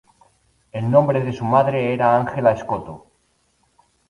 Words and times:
El 0.71 0.89
nombre 0.89 1.23
de 1.23 1.31
su 1.31 1.45
madre 1.45 1.93
era 1.93 2.17
Ángela 2.17 2.53
Escoto. 2.53 3.05